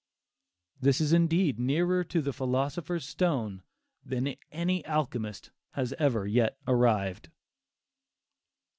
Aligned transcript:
This 0.79 0.99
is 0.99 1.13
indeed 1.13 1.59
nearer 1.59 2.03
to 2.05 2.23
the 2.23 2.33
philosopher's 2.33 3.07
stone 3.07 3.61
than 4.03 4.35
any 4.51 4.83
alchemist 4.87 5.51
has 5.73 5.93
ever 5.99 6.25
yet 6.25 6.57
arrived. 6.67 7.29